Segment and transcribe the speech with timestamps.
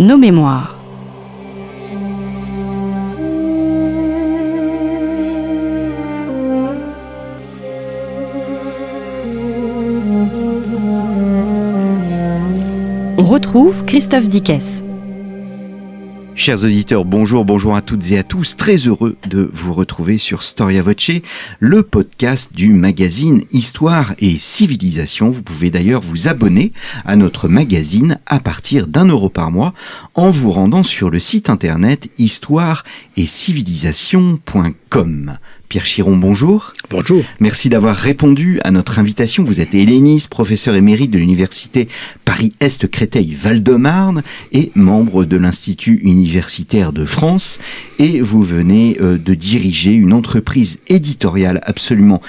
[0.00, 0.76] nos mémoires.
[13.18, 14.82] On retrouve Christophe Dickès.
[16.40, 18.56] Chers auditeurs, bonjour, bonjour à toutes et à tous.
[18.56, 21.10] Très heureux de vous retrouver sur Storia Voce,
[21.58, 25.28] le podcast du magazine Histoire et Civilisation.
[25.28, 26.72] Vous pouvez d'ailleurs vous abonner
[27.04, 29.74] à notre magazine à partir d'un euro par mois
[30.14, 32.84] en vous rendant sur le site internet histoire
[33.18, 34.79] et civilisation.com.
[35.68, 36.72] Pierre Chiron, bonjour.
[36.90, 37.22] Bonjour.
[37.38, 39.44] Merci d'avoir répondu à notre invitation.
[39.44, 41.86] Vous êtes helléniste, professeur émérite de l'université
[42.24, 47.60] Paris-Est Créteil-Val-de-Marne et membre de l'Institut universitaire de France.
[48.00, 52.20] Et vous venez euh, de diriger une entreprise éditoriale absolument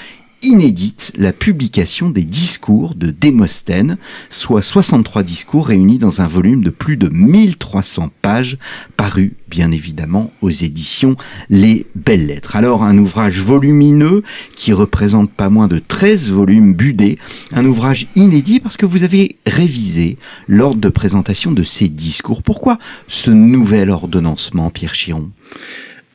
[0.42, 3.96] inédite la publication des discours de Démosthène,
[4.30, 8.58] soit 63 discours réunis dans un volume de plus de 1300 pages,
[8.96, 11.16] paru bien évidemment aux éditions
[11.48, 12.56] Les Belles Lettres.
[12.56, 14.22] Alors un ouvrage volumineux
[14.56, 17.18] qui représente pas moins de 13 volumes budés,
[17.52, 22.42] un ouvrage inédit parce que vous avez révisé l'ordre de présentation de ces discours.
[22.42, 25.30] Pourquoi ce nouvel ordonnancement, Pierre Chiron?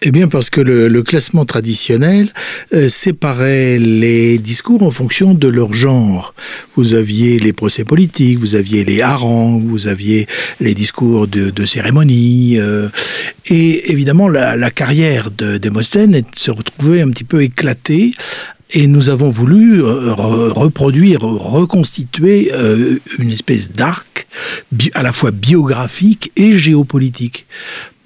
[0.04, 2.32] Eh bien parce que le, classement traditionnel
[2.74, 6.36] euh, séparait les discours en fonction de leur genre.
[6.76, 10.28] Vous aviez les procès politiques, vous aviez les harangues, vous aviez
[10.60, 12.58] les discours de, cérémonie.
[12.60, 12.90] Euh,
[13.48, 18.12] et évidemment, la, carrière de Démosthène se retrouvait un petit peu éclatée
[18.72, 22.52] et nous avons voulu euh, reproduire, reconstituer
[23.18, 24.28] une espèce d'arc
[24.94, 27.48] à la fois biographique et géopolitique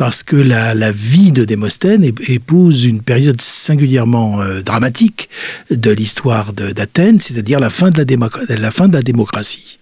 [0.01, 5.29] parce que la, la vie de Démosthène épouse une période singulièrement euh, dramatique
[5.69, 9.77] de l'histoire d'Athènes, c'est-à-dire la, fin de la, la fin de la démocratie.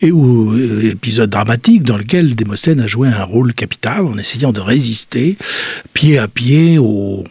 [0.00, 4.52] Et où, euh, épisode dramatique dans lequel Démosthène a joué un rôle capital en essayant
[4.52, 5.36] de résister
[5.92, 7.24] pied à pied au,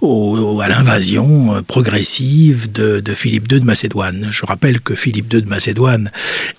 [0.00, 4.28] au, à l'invasion euh, progressive de, de, Philippe II de Macédoine.
[4.30, 6.10] Je rappelle que Philippe II de Macédoine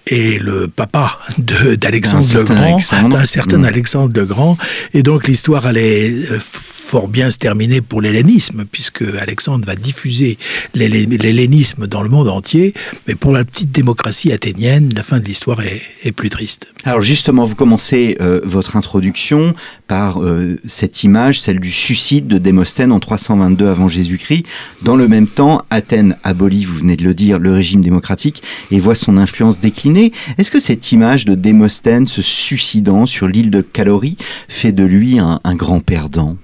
[0.05, 2.77] est le papa d'Alexandre le Grand,
[3.09, 3.65] d'un certain mm.
[3.65, 4.57] Alexandre le Grand,
[4.93, 6.39] et donc l'histoire allait euh,
[6.83, 10.37] fort bien se terminer pour l'hellénisme, puisque Alexandre va diffuser
[10.75, 12.75] l'hellénisme dans le monde entier,
[13.07, 16.67] mais pour la petite démocratie athénienne, la fin de l'histoire est, plus triste.
[16.83, 19.55] Alors justement, vous commencez euh, votre introduction
[19.87, 24.45] par euh, cette image, celle du suicide de Démosthène en 322 avant Jésus-Christ.
[24.83, 28.79] Dans le même temps, Athènes abolit, vous venez de le dire, le régime démocratique et
[28.79, 30.11] voit son influence décliner.
[30.37, 34.17] Est-ce que cette image de Démosthène se suicidant sur l'île de Calorie
[34.47, 36.37] fait de lui un, un grand perdant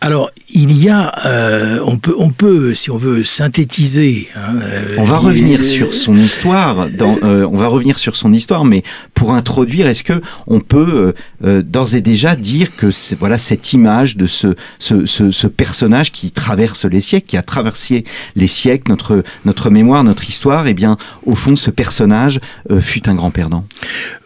[0.00, 4.28] alors, il y a, euh, on peut, on peut, si on veut synthétiser.
[4.36, 6.88] Hein, euh, on va revenir sur son histoire.
[6.96, 8.84] Dans, euh, on va revenir sur son histoire, mais
[9.14, 14.26] pour introduire, est-ce que on peut d'ores et déjà dire que voilà cette image de
[14.26, 18.04] ce, ce, ce, ce, personnage qui traverse les siècles, qui a traversé
[18.36, 22.38] les siècles, notre notre mémoire, notre histoire, et eh bien au fond, ce personnage
[22.80, 23.64] fut un grand perdant?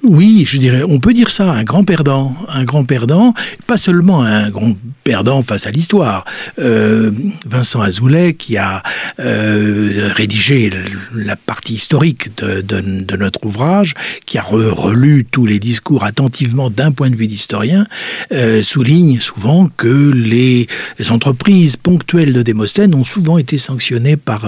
[0.05, 3.35] Oui, je dirais, on peut dire ça, un grand perdant, un grand perdant,
[3.69, 6.25] pas seulement un grand perdant face à l'histoire.
[6.59, 7.13] Euh,
[7.47, 8.83] Vincent Azoulay, qui a
[9.21, 10.73] euh, rédigé
[11.15, 13.95] la partie historique de, notre ouvrage,
[14.27, 17.87] qui a relu tous les discours attentivement d'un point de vue d'historien,
[18.33, 20.67] euh, souligne souvent que les,
[21.11, 24.47] entreprises ponctuelles de Démosthène ont souvent été sanctionnées par,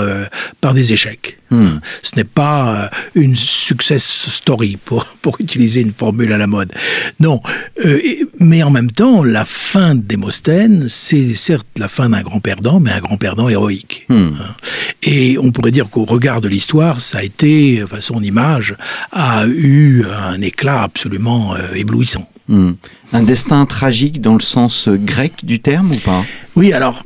[0.60, 1.38] par des échecs.
[1.50, 1.78] Hmm.
[2.03, 6.72] Ce n'est pas euh, une success story, pour, pour utiliser une formule à la mode.
[7.21, 7.41] Non,
[7.84, 7.99] euh,
[8.38, 12.81] mais en même temps, la fin de Démosthène, c'est certes la fin d'un grand perdant,
[12.81, 14.06] mais un grand perdant héroïque.
[14.09, 14.31] Hmm.
[14.41, 14.55] Hein.
[15.03, 18.76] Et on pourrait dire qu'au regard de l'histoire, ça a été, enfin, son image
[19.12, 22.28] a eu un éclat absolument euh, éblouissant.
[22.49, 22.72] Hmm.
[23.12, 26.25] Un destin tragique dans le sens grec du terme ou pas?
[26.56, 27.03] Oui, alors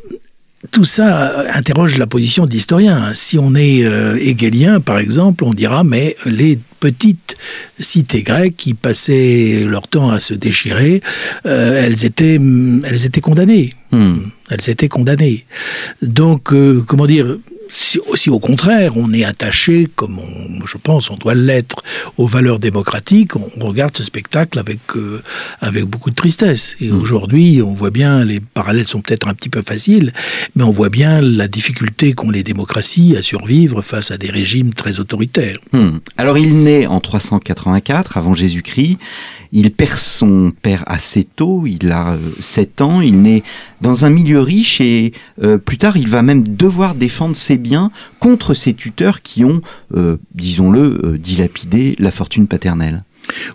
[0.73, 3.13] tout ça interroge la position d'historien.
[3.15, 7.37] Si on est euh, par exemple, on dira mais les petites
[7.79, 11.01] cités grecques qui passaient leur temps à se déchirer,
[11.47, 12.41] euh, elles étaient
[12.85, 13.73] elles étaient condamnées.
[13.93, 14.19] Hmm.
[14.51, 15.47] Elles étaient condamnées.
[16.03, 17.39] Donc euh, comment dire
[17.69, 20.19] si, au contraire on est attaché, comme
[20.65, 21.83] je pense on doit l'être,
[22.17, 25.23] aux valeurs démocratiques, on regarde ce spectacle avec, euh,
[25.61, 26.77] avec beaucoup de tristesse.
[26.81, 27.01] Et mmh.
[27.01, 30.13] aujourd'hui, on voit bien, les parallèles sont peut-être un petit peu faciles,
[30.57, 34.75] mais on voit bien la difficulté qu'ont les démocraties à survivre face à des régimes
[34.75, 35.59] très autoritaires.
[35.73, 35.99] Mmh.
[36.17, 38.99] Alors il naît en 384 avant Jésus-Christ.
[39.51, 43.43] Il perd son père assez tôt, il a 7 euh, ans, il naît
[43.81, 47.91] dans un milieu riche et euh, plus tard il va même devoir défendre ses biens
[48.21, 49.61] contre ses tuteurs qui ont,
[49.97, 53.05] euh, disons-le, dilapidé la fortune paternelle.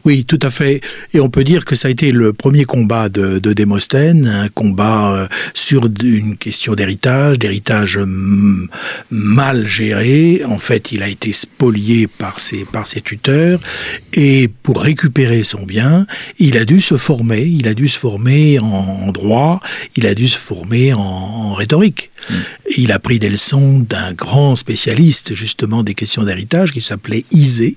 [0.06, 0.82] Oui, tout à fait.
[1.14, 4.50] Et on peut dire que ça a été le premier combat de, de Démosthène, un
[4.50, 8.00] combat euh, sur une question d'héritage, d'héritage
[9.10, 10.44] mal géré.
[10.46, 13.60] En fait, il a été spolié par ses, par ses tuteurs.
[14.14, 16.06] Et pour récupérer son bien,
[16.40, 17.44] il a dû se former.
[17.44, 19.60] Il a dû se former en, droit,
[19.96, 22.10] il a dû se former en, rhétorique.
[22.30, 22.34] Mm.
[22.78, 27.76] Il a pris des leçons d'un grand spécialiste justement des questions d'héritage qui s'appelait Isée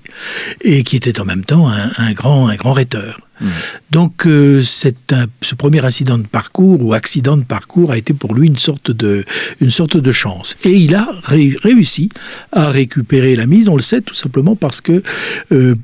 [0.61, 3.19] et qui était en même temps un, un grand, un grand rhéteur.
[3.39, 3.47] Hmm.
[3.91, 8.47] Donc euh, ce premier incident de parcours ou accident de parcours a été pour lui
[8.47, 9.25] une sorte de,
[9.61, 10.57] une sorte de chance.
[10.63, 12.09] Et il a réussi
[12.51, 15.03] à récupérer la mise, on le sait tout simplement parce que
[15.51, 15.75] euh,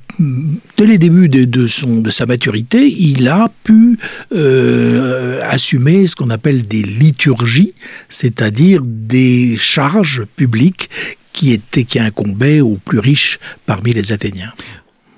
[0.78, 3.98] dès les débuts de, son, de sa maturité, il a pu
[4.34, 7.76] euh, assumer ce qu'on appelle des liturgies,
[8.10, 10.90] c'est-à-dire des charges publiques
[11.34, 14.54] qui, étaient, qui incombaient aux plus riches parmi les Athéniens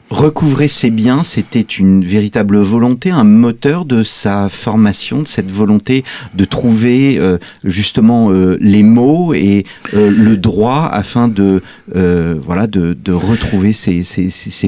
[0.09, 6.03] recouvrer ses biens, c'était une véritable volonté, un moteur de sa formation, de cette volonté
[6.35, 12.95] de trouver euh, justement euh, les mots et euh, le droit afin de voilà de,
[13.11, 14.03] retrouver ses,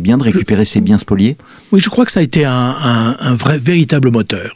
[0.02, 1.38] biens, de récupérer ses biens spoliés.
[1.72, 4.56] Oui, je crois que ça a été un, vrai véritable moteur,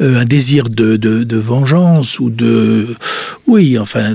[0.00, 2.96] un désir de, de vengeance ou de
[3.46, 4.14] oui, enfin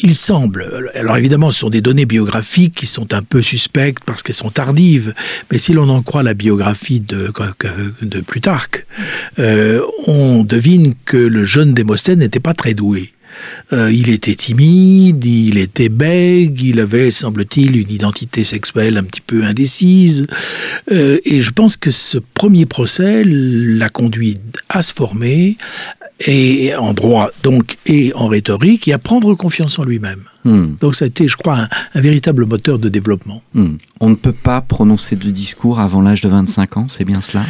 [0.00, 4.22] il semble, alors évidemment ce sont des données biographiques qui sont un peu suspectes parce
[4.22, 5.14] qu'elles sont tardives,
[5.50, 7.32] mais si l'on en croit la biographie de,
[8.02, 8.86] de Plutarque,
[9.38, 13.12] euh, on devine que le jeune Démosthène n'était pas très doué.
[13.72, 19.20] Euh, il était timide, il était bègue, il avait, semble-t-il, une identité sexuelle un petit
[19.20, 20.26] peu indécise.
[20.90, 24.38] Euh, et je pense que ce premier procès l'a conduit
[24.68, 25.56] à se former,
[26.26, 30.24] et en droit donc et en rhétorique et à prendre confiance en lui-même.
[30.44, 30.74] Hmm.
[30.80, 33.42] Donc ça a été, je crois, un, véritable moteur de développement.
[33.54, 33.76] Hmm.
[34.00, 37.44] On ne peut pas prononcer de discours avant l'âge de 25 ans, c'est bien cela?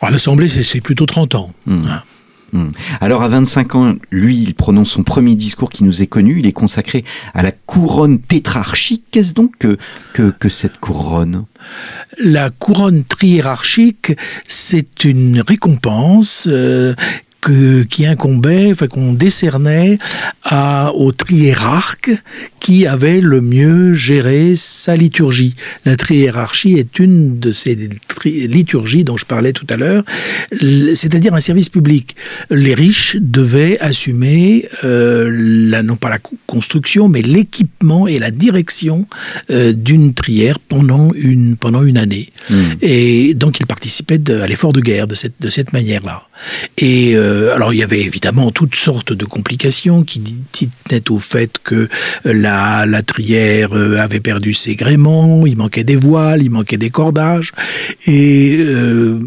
[0.00, 1.52] À l'Assemblée, c'est plutôt 30 ans.
[1.66, 1.78] Hmm.
[1.86, 2.02] Hein.
[3.00, 6.38] Alors à 25 ans, lui, il prononce son premier discours qui nous est connu.
[6.38, 9.04] Il est consacré à la couronne tétrarchique.
[9.10, 9.78] Qu'est-ce donc que,
[10.12, 11.44] que, cette couronne?
[12.22, 14.12] La couronne triérarchique,
[14.46, 16.94] c'est une récompense euh,
[17.90, 19.98] qui incombait, enfin qu'on décernait
[20.42, 22.10] à, au triérarque
[22.60, 25.54] qui avait le mieux géré sa liturgie.
[25.84, 27.90] La triérarchie est une de ces
[28.24, 30.04] liturgies dont je parlais tout à l'heure,
[30.94, 32.16] c'est-à-dire un service public.
[32.50, 39.06] Les riches devaient assumer euh, la, non pas la construction, mais l'équipement et la direction
[39.50, 42.30] euh, d'une trière pendant une, pendant une année.
[42.48, 42.74] Hmm.
[42.80, 46.22] Et donc ils participaient à l'effort de guerre de cette, de cette manière-là.
[46.78, 50.20] Et euh, alors il y avait évidemment toutes sortes de complications qui
[50.88, 51.88] tenaient au fait que
[52.24, 56.90] la, la trière euh, avait perdu ses gréments, il manquait des voiles, il manquait des
[56.90, 57.52] cordages,
[58.06, 59.20] et euh,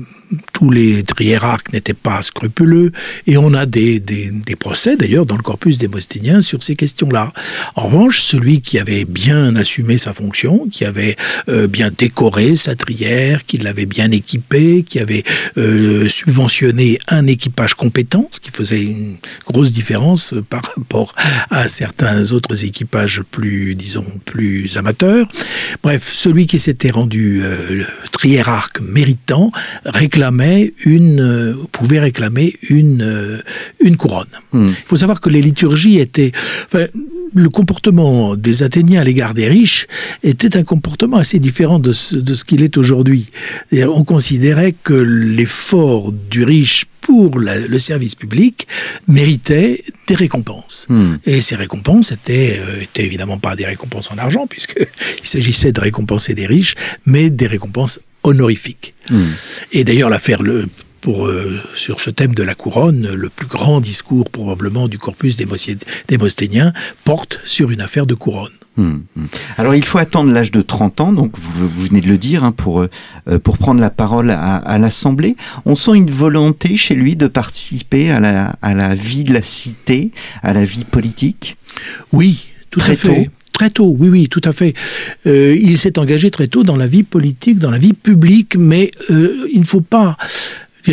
[0.54, 2.92] tous les triérarques n'étaient pas scrupuleux,
[3.26, 7.32] et on a des, des, procès d'ailleurs dans le corpus démosthénien sur ces questions-là.
[7.76, 11.16] En revanche, celui qui avait bien assumé sa fonction, qui avait
[11.48, 15.24] euh, bien décoré sa trière, qui l'avait bien équipé, qui avait
[15.58, 21.14] euh, subventionné un équipage compétent, ce qui faisait une grosse différence par rapport
[21.52, 25.28] à certains autres équipages plus, disons, plus amateurs.
[25.84, 27.84] Bref, celui qui s'était rendu euh,
[28.82, 29.52] méritant
[29.86, 33.38] réclamait une, euh, pouvait réclamer une, euh,
[33.80, 34.28] une couronne.
[34.52, 34.68] Hmm.
[34.68, 36.32] Il faut savoir que les liturgies étaient,
[37.34, 39.88] le comportement des Athéniens à l'égard des riches
[40.24, 43.26] était un comportement assez différent de ce, de ce qu'il est aujourd'hui.
[43.72, 48.68] On considérait que l'effort du riche pour le service public
[49.08, 50.88] méritait des récompenses.
[50.90, 51.16] Hmm.
[51.26, 54.88] Et ces récompenses étaient, euh, étaient évidemment pas des récompenses en argent, puisqu'il
[55.22, 58.94] s'agissait de récompenser des riches, mais des récompenses honorifiques.
[59.10, 59.24] Hmm.
[59.72, 60.68] Et d'ailleurs, l'affaire le
[61.02, 65.38] pour, euh, sur ce thème de la couronne, le plus grand discours probablement du corpus
[66.08, 66.74] démosthénien
[67.04, 68.52] porte sur une affaire de couronne.
[68.78, 69.26] Hmm, hmm.
[69.58, 72.52] Alors il faut attendre l'âge de 30 ans, donc vous, venez de le dire, hein,
[72.52, 75.36] pour, euh, pour prendre la parole à, l'Assemblée.
[75.66, 79.42] On sent une volonté chez lui de participer à la, à la vie de la
[79.42, 80.12] cité,
[80.44, 81.58] à la vie politique?
[82.12, 83.32] Oui, tout à fait.
[83.58, 84.76] Très tôt, oui, oui, tout à fait.
[85.26, 88.92] Euh, il s'est engagé très tôt dans la vie politique, dans la vie publique, mais
[89.10, 90.16] euh, il ne faut pas...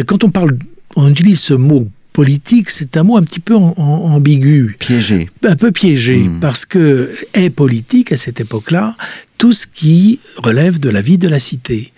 [0.06, 0.56] Quand on parle,
[0.96, 4.76] on utilise ce mot politique, c'est un mot un petit peu ambigu.
[4.78, 5.28] Piégé.
[5.42, 6.40] Un peu piégé, hmm.
[6.40, 8.96] parce que est politique à cette époque-là
[9.36, 11.92] tout ce qui relève de la vie de la cité.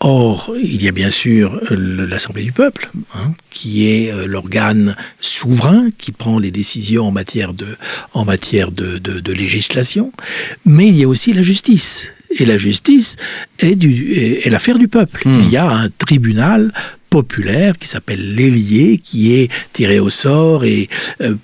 [0.00, 5.90] Or, il y a bien sûr l'Assemblée du peuple, hein, qui est euh, l'organe souverain
[5.96, 7.68] qui prend les décisions en matière de,
[8.14, 10.12] en matière de, de législation,
[10.66, 12.12] mais il y a aussi la justice.
[12.38, 13.16] Et la justice
[13.58, 15.22] est, du, est, l'affaire du peuple.
[15.24, 15.38] Hmm.
[15.40, 16.72] Il y a un tribunal
[17.12, 20.88] populaire qui s'appelle l'ailier, qui est tiré au sort et
[21.20, 21.34] euh,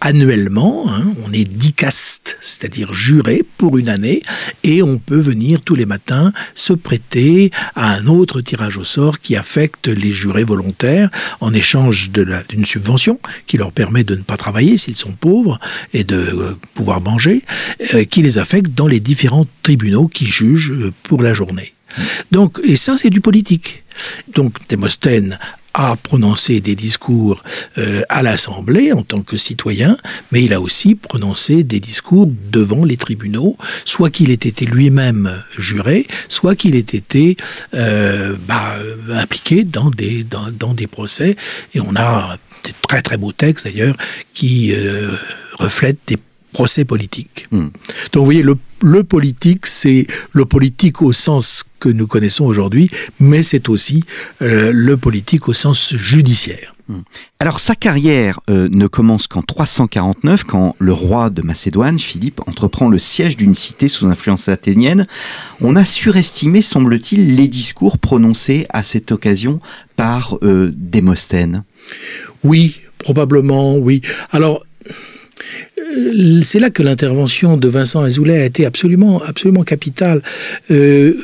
[0.00, 4.22] annuellement, hein, on est dicaste, c'est-à-dire juré pour une année,
[4.62, 9.18] et on peut venir tous les matins se prêter à un autre tirage au sort
[9.18, 13.18] qui affecte les jurés volontaires en échange d'une subvention
[13.48, 15.58] qui leur permet de ne pas travailler s'ils sont pauvres
[15.92, 17.42] et de euh, pouvoir manger,
[17.94, 21.72] euh, qui les affecte dans les différents tribunaux qui jugent euh, pour la journée.
[22.30, 23.84] Donc, et ça, c'est du politique.
[24.34, 25.38] Donc, Démosthène
[25.76, 27.42] a prononcé des discours
[27.76, 29.98] euh, à l'Assemblée en tant que citoyen,
[30.32, 35.42] mais il a aussi prononcé des discours devant les tribunaux, soit qu'il ait été lui-même
[35.58, 37.36] juré, soit qu'il ait été
[37.74, 38.76] euh, bah,
[39.12, 41.36] impliqué dans des, dans, des procès.
[41.74, 43.96] Et on a des très très beaux textes d'ailleurs
[44.32, 45.14] qui euh,
[45.58, 46.16] reflètent des
[46.56, 47.48] procès politiques.
[47.50, 47.68] Hmm.
[48.12, 52.88] Donc vous voyez, le, le politique, c'est le politique au sens que nous connaissons aujourd'hui,
[53.20, 54.04] mais c'est aussi
[54.40, 56.74] euh, le politique au sens judiciaire.
[56.88, 57.00] Hmm.
[57.40, 62.88] Alors sa carrière euh, ne commence qu'en 349, quand le roi de Macédoine, Philippe, entreprend
[62.88, 65.06] le siège d'une cité sous influence athénienne.
[65.60, 69.60] On a surestimé, semble-t-il, les discours prononcés à cette occasion
[69.96, 71.64] par euh, Démosthène.
[72.44, 74.00] Oui, probablement, oui.
[74.30, 74.64] Alors,
[76.42, 80.22] c'est là que l'intervention de Vincent Azoulay a été absolument, absolument capitale.
[80.70, 81.14] Euh,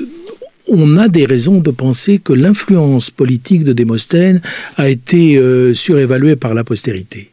[0.68, 4.40] on a des raisons de penser que l'influence politique de Démosthène
[4.76, 7.30] a été euh, surévaluée par la postérité.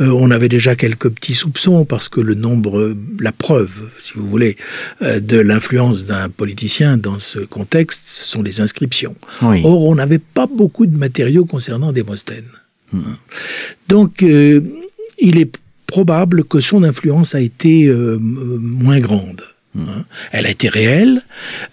[0.00, 4.26] Euh, on avait déjà quelques petits soupçons parce que le nombre, la preuve, si vous
[4.26, 4.56] voulez,
[5.02, 9.14] euh, de l'influence d'un politicien dans ce contexte, ce sont les inscriptions.
[9.42, 9.62] Oui.
[9.64, 12.48] Or, on n'avait pas beaucoup de matériaux concernant Démosthène.
[12.92, 13.14] Hmm.
[13.88, 14.60] Donc, euh,
[15.18, 15.56] il est
[15.86, 19.42] probable que son influence a été euh, moins grande.
[19.78, 20.04] Hein.
[20.32, 21.22] Elle a été réelle.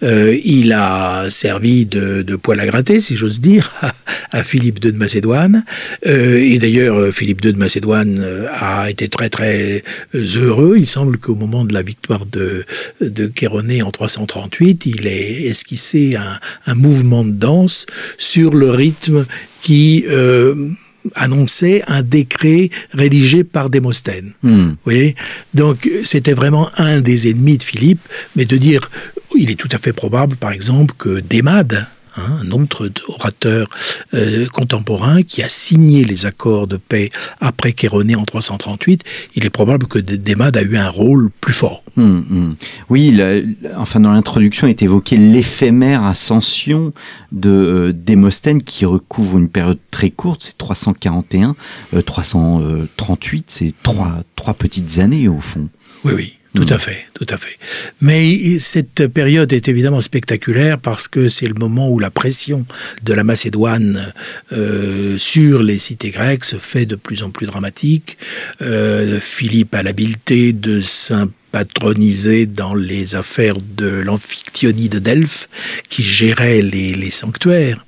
[0.02, 3.94] Euh, il a servi de, de, poil à gratter, si j'ose dire, à,
[4.30, 5.64] à, Philippe II de Macédoine.
[6.06, 9.82] Euh, et d'ailleurs, Philippe II de Macédoine euh, a été très très
[10.14, 10.76] heureux.
[10.78, 12.64] Il semble qu'au moment de la victoire de,
[13.00, 17.86] de Chéronée en 338, il ait esquissé un, un mouvement de danse
[18.18, 19.26] sur le rythme
[19.62, 20.68] qui euh,
[21.14, 24.32] annonçait un décret rédigé par Démosthène.
[24.42, 24.68] Hmm.
[24.70, 25.16] Vous voyez?
[25.52, 28.00] Donc c'était vraiment un des ennemis de Philippe,
[28.36, 28.90] mais de dire,
[29.36, 33.68] il est tout à fait probable, par exemple, que Démade, Hein, un autre orateur
[34.14, 37.08] euh, contemporain qui a signé les accords de paix
[37.40, 39.02] après Chéronée en 338,
[39.34, 41.82] il est probable que Démade a eu un rôle plus fort.
[41.96, 42.56] Hum, hum.
[42.88, 43.40] Oui, la,
[43.76, 46.92] enfin dans l'introduction est évoqué l'éphémère ascension
[47.32, 51.56] de euh, Démosthène qui recouvre une période très courte, c'est 341,
[51.94, 55.68] euh, 338, c'est trois, trois petites années au fond.
[56.04, 56.34] Oui, oui.
[56.54, 57.58] Tout à fait, tout à fait.
[58.00, 62.64] Mais cette période est évidemment spectaculaire parce que c'est le moment où la pression
[63.02, 64.12] de la Macédoine
[64.52, 68.18] euh, sur les cités grecques se fait de plus en plus dramatique.
[68.62, 75.48] Euh, Philippe a l'habileté de s'impatroniser dans les affaires de l'amphictyonie de Delphes
[75.88, 77.84] qui gérait les, les sanctuaires.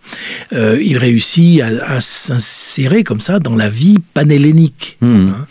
[0.52, 4.98] Euh, il réussit à, à s'insérer comme ça dans la vie panhellénique.
[5.02, 5.28] Mmh.
[5.28, 5.46] Hein.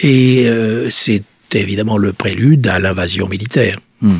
[0.00, 1.22] Et euh, c'est
[1.54, 3.76] évidemment le prélude à l'invasion militaire.
[4.00, 4.12] Mmh.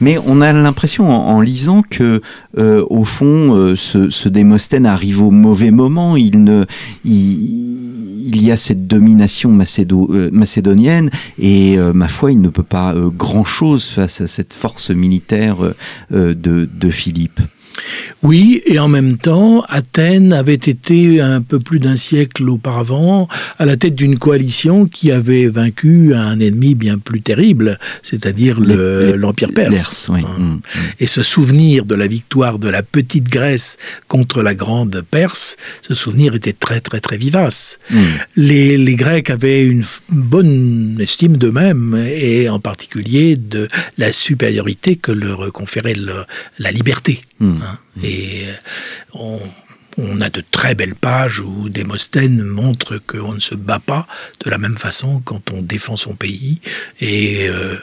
[0.00, 2.22] Mais on a l'impression en, lisant que,
[2.56, 6.16] euh, au fond, euh, ce, ce, Démosthène arrive au mauvais moment.
[6.16, 6.64] Il, ne,
[7.04, 12.94] il, y a cette domination macédo, euh, macédonienne et, ma foi, il ne peut pas
[12.96, 15.58] grand-chose face à cette force militaire
[16.10, 17.40] de Philippe.
[18.22, 23.66] Oui, et en même temps, Athènes avait été un peu plus d'un siècle auparavant à
[23.66, 30.08] la tête d'une coalition qui avait vaincu un ennemi bien plus terrible, c'est-à-dire l'Empire perse.
[30.12, 30.22] Oui.
[30.22, 30.60] Mmh.
[31.00, 35.56] Et ce souvenir de la victoire de la petite Grèce contre la grande Perse,
[35.86, 37.78] ce souvenir était très très très vivace.
[37.90, 37.98] Mmh.
[38.36, 45.12] Les, les, Grecs avaient une bonne estime d'eux-mêmes et en particulier de la supériorité que
[45.12, 46.24] leur conférait le,
[46.58, 47.20] la liberté.
[47.40, 47.62] Mmh.
[48.02, 48.46] Et
[49.12, 49.38] on,
[49.98, 54.06] on, a de très belles pages où Démosthène montre qu'on ne se bat pas
[54.44, 56.60] de la même façon quand on défend son pays
[57.00, 57.76] et euh,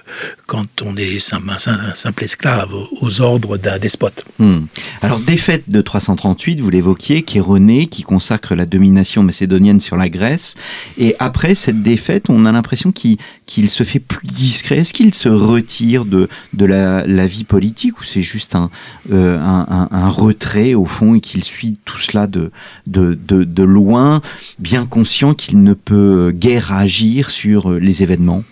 [0.48, 4.26] quand on est un simple esclave aux ordres d'un despote.
[4.40, 4.68] Hum.
[5.02, 9.98] Alors, défaite de 338, vous l'évoquiez, qui est René, qui consacre la domination macédonienne sur
[9.98, 10.56] la Grèce.
[10.98, 14.78] Et après cette défaite, on a l'impression qu'il qu se fait plus discret.
[14.78, 18.70] Est-ce qu'il se retire de, la, vie politique ou c'est juste un,
[19.12, 24.22] euh, un, un, retrait au fond et qu'il suit tout cela de, loin,
[24.60, 28.44] bien conscient qu'il ne peut guère agir sur les événements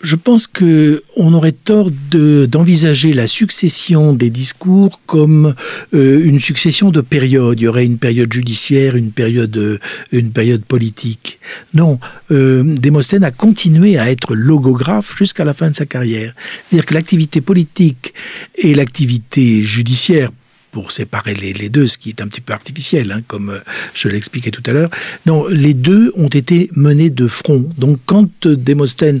[0.00, 5.54] je pense que on aurait tort d'envisager la succession des discours comme
[5.94, 7.60] euh, une succession de périodes.
[7.60, 9.78] Il y aurait une période judiciaire, une période, euh,
[10.12, 11.38] une période politique.
[11.74, 11.98] Non,
[12.30, 12.76] euh,
[13.22, 16.34] a continué à être logographe jusqu'à la fin de sa carrière.
[16.64, 18.14] C'est-à-dire que l'activité politique
[18.56, 20.30] et l'activité judiciaire
[20.72, 23.60] pour séparer les, deux, ce qui est un petit peu artificiel, hein, comme euh,
[23.94, 24.90] je l'expliquais tout à l'heure.
[25.26, 27.68] Non, les deux ont été menés de front.
[27.78, 29.20] Donc quand Démosthène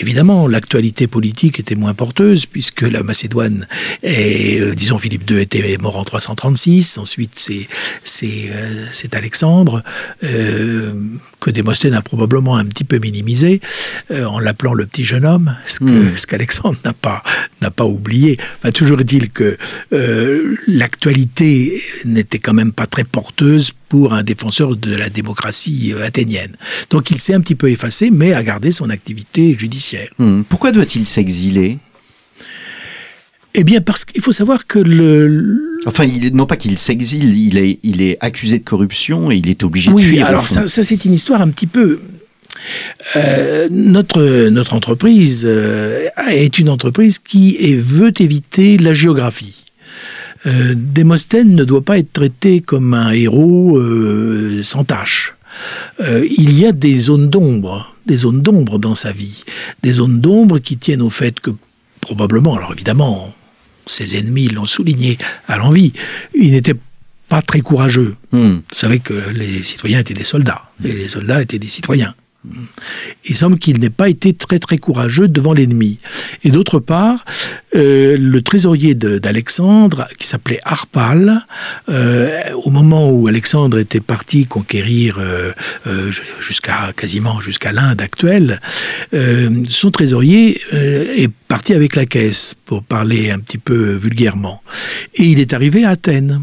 [0.00, 3.66] évidemment, l'actualité politique était moins porteuse, puisque la Macédoine,
[4.02, 7.68] est, euh, disons, Philippe II était mort en 336, ensuite c'est
[8.22, 9.82] euh, c'est Alexandre,
[10.24, 10.92] euh,
[11.40, 13.60] que Démosthène a probablement un petit peu minimisé,
[14.10, 16.14] en l'appelant le petit jeune homme, ce hmm.
[16.28, 17.22] qu'Alexandre n'a pas,
[17.60, 18.38] n'a pas oublié.
[18.58, 19.56] Enfin, toujours est-il que
[20.68, 26.56] l'actualité n'était quand même pas très porteuse pour un défenseur de la démocratie euh, athénienne.
[26.88, 30.08] Donc il s'est un petit peu effacé, mais a gardé son activité judiciaire.
[30.18, 30.44] Hmm.
[30.48, 31.76] Pourquoi doit-il s'exiler?
[33.54, 35.78] Eh bien, parce qu'il faut savoir que le...
[35.84, 39.50] Enfin, il, non pas qu'il s'exile, il est, il est accusé de corruption et il
[39.50, 40.10] est obligé de fuir.
[40.10, 42.00] Oui, alors ça, c'est une histoire un petit peu...
[43.16, 49.64] Euh, notre, notre entreprise euh, est une entreprise qui veut éviter la géographie.
[50.46, 55.34] Euh, Démosthène ne doit pas être traité comme un héros euh, sans tâche.
[56.00, 59.44] Euh, il y a des zones d'ombre, des zones d'ombre dans sa vie,
[59.82, 61.50] des zones d'ombre qui tiennent au fait que
[62.00, 63.34] probablement, alors évidemment,
[63.86, 65.92] ses ennemis l'ont souligné à l'envie,
[66.34, 66.76] il n'était
[67.28, 68.16] pas très courageux.
[68.32, 68.56] Hmm.
[68.56, 72.14] Vous savez que les citoyens étaient des soldats, et les soldats étaient des citoyens.
[73.24, 75.98] Il semble qu'il n'ait pas été très très courageux devant l'ennemi.
[76.44, 77.24] Et d'autre part,
[77.74, 81.46] euh, le trésorier d'Alexandre, qui s'appelait Arpal,
[81.88, 85.52] euh, au moment où Alexandre était parti conquérir euh,
[86.40, 88.60] jusqu'à quasiment jusqu'à l'Inde actuelle,
[89.68, 94.62] son trésorier est parti avec la caisse, pour parler un petit peu vulgairement.
[95.14, 96.42] Et il est arrivé à Athènes.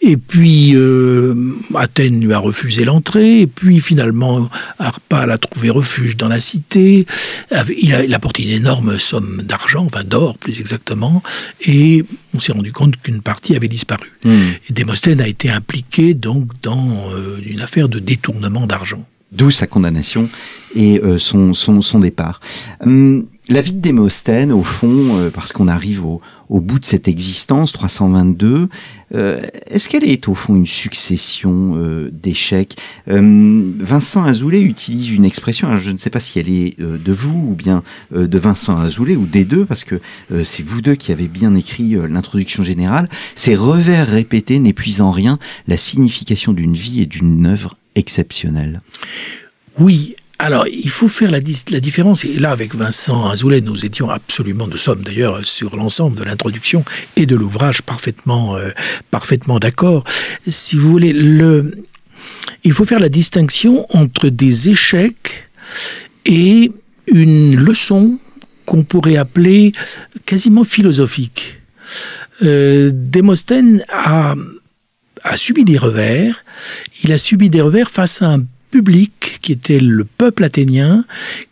[0.00, 1.34] Et puis euh,
[1.74, 3.40] Athènes lui a refusé l'entrée.
[3.40, 7.06] Et puis finalement, Arpal a trouvé refuge dans la cité.
[7.82, 11.22] Il a, apporté une énorme somme d'argent, enfin d'or plus exactement.
[11.62, 12.04] Et
[12.34, 14.12] on s'est rendu compte qu'une partie avait disparu.
[14.24, 19.04] Et Démosthène a été impliqué donc dans euh, une affaire de détournement d'argent.
[19.32, 20.28] D'où sa condamnation
[20.74, 22.40] et euh, son, son, son, départ.
[22.80, 26.20] Hum, la vie de Démosthène, au fond, parce qu'on arrive au,
[26.50, 28.68] au, bout de cette existence, 322,
[29.14, 32.76] euh, est-ce qu'elle est au fond une succession euh, d'échecs?
[33.08, 37.12] Hum, Vincent Azoulay utilise une expression, alors je ne sais pas si elle est de
[37.12, 37.82] vous ou bien
[38.12, 40.00] de Vincent Azoulay ou des deux, parce que
[40.44, 45.76] c'est vous deux qui avez bien écrit l'introduction générale, c'est revers répété n'épuisant rien la
[45.76, 48.80] signification d'une vie et d'une œuvre exceptionnelle.
[49.78, 51.38] Oui, alors, il faut faire la,
[51.70, 56.16] la, différence, et là, avec Vincent Azoulay, nous étions absolument, nous sommes d'ailleurs sur l'ensemble
[56.18, 56.82] de l'introduction
[57.16, 58.70] et de l'ouvrage parfaitement, euh,
[59.10, 60.02] parfaitement d'accord.
[60.48, 61.84] Si vous voulez, le,
[62.64, 65.46] il faut faire la distinction entre des échecs
[66.24, 66.72] et
[67.06, 68.18] une leçon
[68.64, 69.72] qu'on pourrait appeler
[70.24, 71.60] quasiment philosophique.
[72.42, 74.36] Euh, Démosthène a,
[75.22, 76.44] a subi des revers,
[77.04, 81.04] il a subi des revers face à un public qui était le peuple athénien,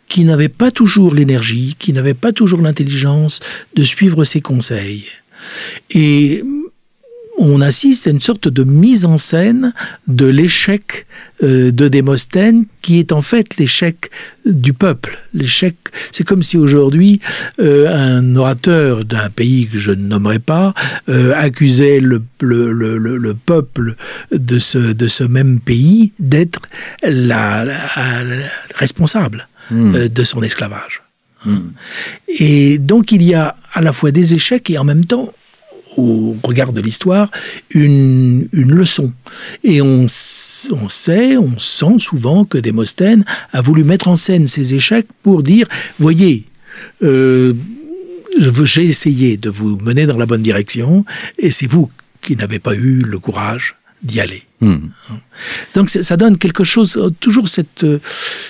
[0.07, 3.39] qui n'avait pas toujours l'énergie, qui n'avait pas toujours l'intelligence
[3.75, 5.05] de suivre ses conseils.
[5.91, 6.43] Et
[7.39, 9.73] on assiste à une sorte de mise en scène
[10.07, 11.07] de l'échec
[11.41, 14.11] euh, de Démosthène, qui est en fait l'échec
[14.45, 15.17] du peuple.
[15.33, 15.75] L'échec,
[16.11, 17.21] c'est comme si aujourd'hui
[17.61, 20.73] euh, un orateur d'un pays que je ne nommerai pas
[21.07, 23.95] euh, accusait le, le, le, le, peuple
[24.33, 26.61] de ce, de ce même pays d'être
[27.03, 27.65] la,
[28.75, 30.09] responsable hmm.
[30.09, 31.03] de son esclavage.
[31.45, 31.69] Hmm.
[32.27, 35.33] Et donc il y a à la fois des échecs et en même temps
[35.99, 37.29] au regard de l'histoire,
[37.71, 39.13] une, une, leçon.
[39.63, 44.73] Et on, on, sait, on sent souvent que Démosthène a voulu mettre en scène ses
[44.73, 46.45] échecs pour dire, voyez,
[47.03, 47.53] euh,
[48.63, 51.05] j'ai essayé de vous mener dans la bonne direction,
[51.37, 51.89] et c'est vous
[52.21, 54.43] qui n'avez pas eu le courage d'y aller.
[54.61, 54.89] Hmm.
[55.73, 57.99] Donc ça donne quelque chose, euh, toujours cette, euh,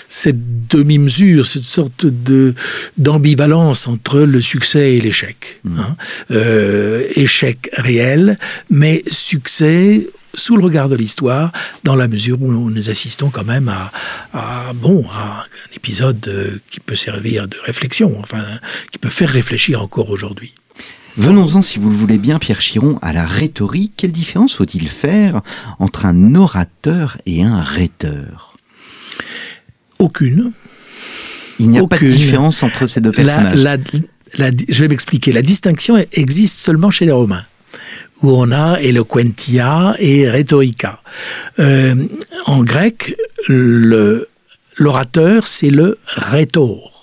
[0.07, 2.55] cette demi-mesure, cette sorte de
[2.97, 5.59] d'ambivalence entre le succès et l'échec.
[5.63, 5.79] Hmm.
[5.79, 5.97] Hein.
[6.31, 8.39] Euh, échec réel,
[8.71, 11.51] mais succès sous le regard de l'histoire,
[11.83, 13.91] dans la mesure où nous assistons quand même à,
[14.31, 18.43] à, bon, à un épisode qui peut servir de réflexion, enfin,
[18.91, 20.53] qui peut faire réfléchir encore aujourd'hui.
[21.17, 23.93] Venons-en, si vous le voulez bien, Pierre Chiron, à la rhétorique.
[23.97, 25.41] Quelle différence faut-il faire
[25.79, 28.55] entre un orateur et un rhéteur?
[29.97, 30.51] Aucune.
[31.59, 33.81] Il n'y a pas de différence entre ces deux personnages.
[34.33, 35.33] je vais m'expliquer.
[35.33, 37.43] La distinction existe seulement chez les Romains
[38.21, 41.01] où on a eloquentia et rhetorica.
[41.59, 41.95] Euh,
[42.45, 43.15] en grec,
[44.77, 46.98] l'orateur, c'est le rhétor.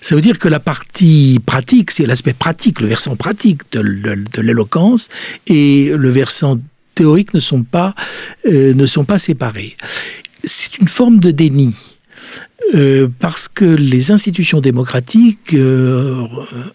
[0.00, 3.80] Ça veut dire que la partie pratique, c'est l'aspect pratique, le versant pratique de,
[4.40, 5.08] l'éloquence,
[5.46, 6.58] et le versant
[6.94, 7.94] théorique ne sont pas,
[8.46, 9.76] euh, ne sont pas séparés.
[10.44, 11.74] C'est une forme de déni.
[12.74, 16.26] Euh, parce que les institutions démocratiques euh,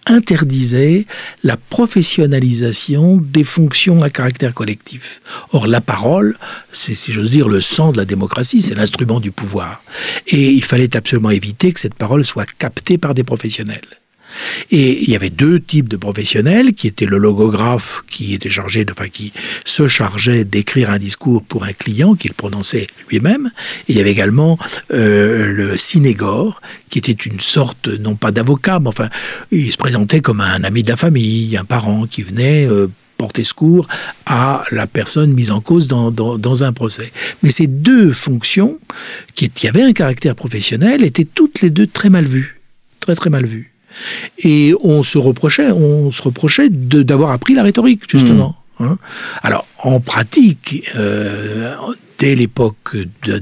[0.06, 1.06] interdisaient
[1.44, 5.22] la professionnalisation des fonctions à caractère collectif.
[5.52, 6.38] Or, la parole,
[6.72, 9.82] c'est, si j'ose dire, le sang de la démocratie, c'est l'instrument du pouvoir.
[10.28, 14.00] Et il fallait absolument éviter que cette parole soit captée par des professionnels.
[14.72, 18.86] Et il y avait deux types de professionnels, qui étaient le logographe, qui était chargé
[18.86, 19.34] de, enfin, qui
[19.66, 23.52] se chargeait d'écrire un discours pour un client qu'il prononçait lui-même.
[23.88, 24.58] Et il y avait également
[24.92, 29.10] euh, le synégore, qui était une sorte, non pas d'avocat, mais enfin,
[29.52, 32.88] il se présentait comme un ami de la famille, un parent qui venait euh,
[33.20, 33.88] porter secours
[34.26, 37.12] à la personne mise en cause dans, un procès.
[37.44, 38.80] Mais ces deux fonctions,
[39.36, 42.62] qui, qui avaient un caractère professionnel, étaient toutes les deux très mal vues.
[43.02, 43.74] Très très mal vues.
[44.40, 48.50] Et on se reprochait, on se reprochait d'avoir appris la rhétorique, justement.
[48.50, 48.60] Hmm.
[48.80, 48.98] Hein.
[49.44, 51.76] Alors, en pratique, euh,
[52.18, 52.96] dès l'époque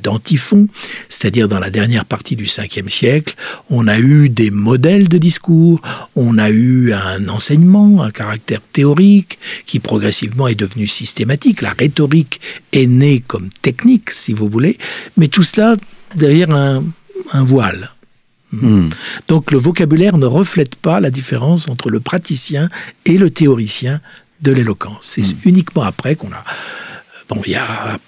[0.04, 0.68] d'Antiphon,
[1.10, 3.36] c'est-à-dire dans la dernière partie du 5e siècle,
[3.70, 5.82] on a eu des modèles de discours,
[6.16, 11.62] on a eu un enseignement, un caractère théorique qui progressivement est devenu systématique.
[11.62, 12.42] La rhétorique
[12.74, 14.78] est née comme technique, si vous voulez,
[15.18, 15.76] mais tout cela
[16.16, 16.84] derrière un
[17.44, 17.92] voile.
[18.52, 18.90] Hmm.
[19.28, 22.70] Donc le vocabulaire ne reflète pas la différence entre le praticien
[23.06, 24.02] et le théoricien
[24.42, 25.00] de l'éloquence.
[25.02, 25.50] C'est hmm.
[25.50, 26.44] uniquement après qu'on a...
[27.30, 28.00] Bon, il y a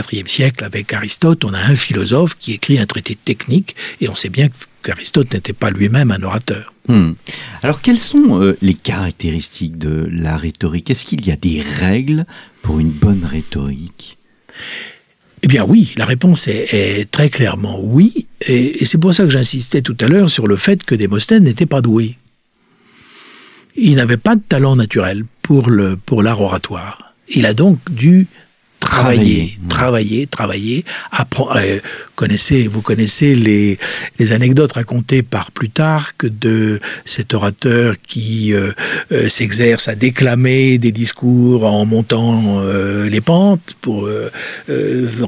[0.00, 4.08] au IVe siècle, avec Aristote, on a un philosophe qui écrit un traité technique, et
[4.08, 4.48] on sait bien
[4.82, 6.72] qu'Aristote n'était pas lui-même un orateur.
[6.88, 7.12] Hmm.
[7.62, 10.90] Alors, quelles sont euh, les caractéristiques de la rhétorique?
[10.90, 12.26] Est-ce qu'il y a des règles
[12.62, 14.18] pour une bonne rhétorique?
[15.42, 19.82] Eh bien oui, la réponse est, très clairement oui, et, c'est pour ça que j'insistais
[19.82, 22.16] tout à l'heure sur le fait que Démosthène n'était pas doué.
[23.76, 27.14] Il n'avait pas de talent naturel pour le pour l'art oratoire.
[27.28, 28.28] Il a donc dû
[28.80, 31.56] travailler, travailler, travailler, apprendre.
[31.56, 31.80] Euh,
[32.14, 33.78] connaissez, vous connaissez les,
[34.18, 38.72] les anecdotes racontées par Plutarque de cet orateur qui euh,
[39.12, 44.08] euh, s'exerce à déclamer des discours en montant les pentes pour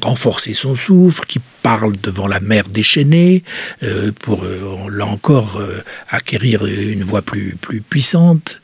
[0.03, 3.43] renforcer son souffle, qui parle devant la mer déchaînée
[4.21, 4.45] pour
[4.91, 5.61] là encore
[6.09, 8.61] acquérir une voix plus plus puissante,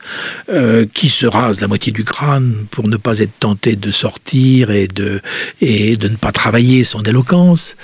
[0.95, 4.89] qui se rase la moitié du crâne pour ne pas être tenté de sortir et
[4.89, 5.21] de,
[5.61, 7.77] et de ne pas travailler son éloquence.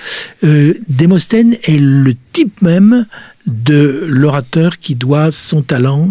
[0.45, 3.07] Euh, Démosthène est le type même
[3.47, 6.11] de l'orateur qui doit son talent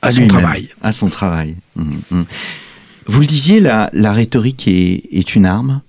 [0.00, 0.68] à, son travail.
[0.80, 1.56] À son travail.
[1.74, 2.22] Mmh, mmh.
[3.06, 5.80] Vous le disiez, la, la rhétorique est, est une arme?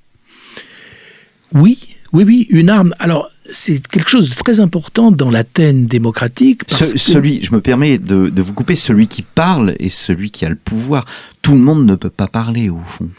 [1.53, 1.77] Oui,
[2.13, 2.95] oui, oui, une arme.
[2.99, 6.61] Alors, c'est quelque chose de très important dans l'Athènes démocratique.
[6.67, 10.49] Celui, je me permets de, de, vous couper, celui qui parle et celui qui a
[10.49, 11.05] le pouvoir.
[11.41, 13.09] Tout le monde ne peut pas parler, au fond.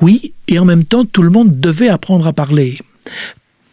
[0.00, 2.76] Oui, et en même temps, tout le monde devait apprendre à parler.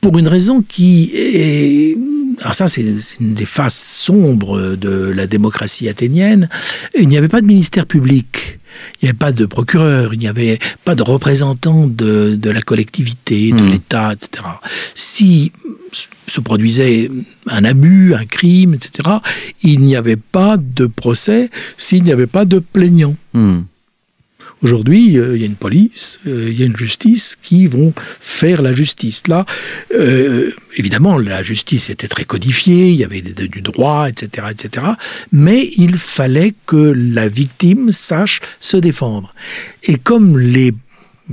[0.01, 1.97] Pour une raison qui est...
[2.41, 2.85] Alors ça, c'est
[3.19, 6.49] une des faces sombres de la démocratie athénienne.
[6.97, 8.59] Il n'y avait pas de ministère public.
[9.01, 13.51] Il n'y avait pas de procureur, il n'y avait pas de représentant de, la collectivité,
[13.51, 13.71] de hmm.
[13.71, 14.43] l'État, etc.
[14.95, 15.51] Si
[16.27, 17.09] se produisait
[17.47, 19.17] un abus, un crime, etc.,
[19.63, 23.15] il n'y avait pas de procès s'il n'y avait pas de plaignant.
[23.33, 23.61] Hmm.
[24.63, 27.93] Aujourd'hui, euh, il y a une police, euh, il y a une justice qui vont
[28.19, 29.27] faire la justice.
[29.27, 29.45] Là,
[29.93, 34.87] euh, évidemment, la justice était très codifiée, il y avait du droit, etc., etc.
[35.31, 39.33] Mais il fallait que la victime sache se défendre.
[39.83, 40.73] Et comme les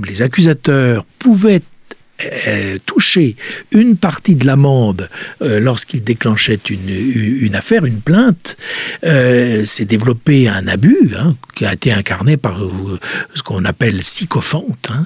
[0.03, 1.61] les accusateurs pouvaient
[2.23, 3.35] euh, toucher
[3.71, 5.09] une partie de l'amende
[5.41, 8.55] euh, lorsqu'il déclenchait une, une, affaire, une plainte,
[9.03, 12.59] euh, s'est développé un abus hein, qui a été incarné par
[13.33, 15.05] ce qu'on appelle sycophante, hein,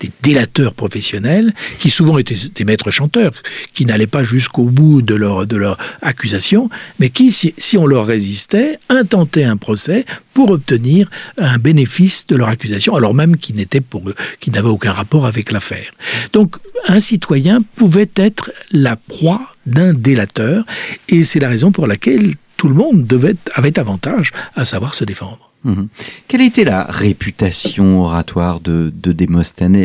[0.00, 3.32] des délateurs professionnels, qui souvent étaient des maîtres chanteurs,
[3.72, 8.06] qui n'allaient pas jusqu'au bout de leur, de leur accusation, mais qui, si, on leur
[8.06, 13.80] résistait, intentaient un procès pour obtenir un bénéfice de leur accusation, alors même qu'ils n'étaient
[13.80, 15.92] pour eux, qui n'avaient aucun rapport avec l'affaire.
[16.32, 16.56] Donc,
[16.88, 20.64] un citoyen pouvait être la proie d'un délateur,
[21.08, 25.04] et c'est la raison pour laquelle tout le monde devait, avait avantage à savoir se
[25.04, 25.53] défendre.
[25.64, 25.88] Mhm.
[26.28, 29.76] Quelle a été la réputation oratoire de, de Démosthène